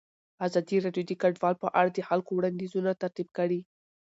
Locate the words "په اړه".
1.63-1.89